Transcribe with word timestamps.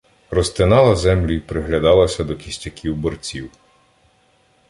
Розтинала 0.29 0.95
землю 0.95 1.33
й 1.33 1.39
приглядалася 1.39 2.23
до 2.23 2.35
кістяків 2.35 2.95
борців. 2.95 3.51